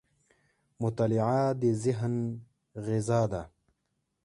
[0.83, 2.15] •مطالعه د ذهن
[2.85, 3.43] غذا ده.